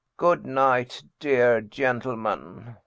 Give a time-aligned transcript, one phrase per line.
[0.17, 2.77] Good night, dear gentleman."